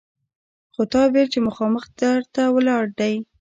خو 0.73 0.81
تا 0.93 1.01
ویل 1.11 1.27
چې 1.33 1.39
مخامخ 1.47 1.83
در 1.99 2.19
ته 2.33 2.43
ولاړ 2.55 2.83
دی! 2.99 3.13